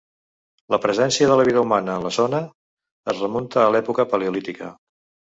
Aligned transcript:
La 0.75 0.77
presència 0.83 1.25
de 1.31 1.43
vida 1.49 1.61
humana 1.65 1.97
en 1.99 2.07
la 2.07 2.11
zona 2.17 2.39
es 3.13 3.19
remunta 3.25 3.61
a 3.65 3.67
l'època 3.75 4.07
paleolítica. 4.15 4.71